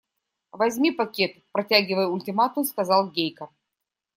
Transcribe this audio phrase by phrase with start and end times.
[0.59, 3.49] –Возьми пакет,– протягивая ультиматум, сказал Гейка.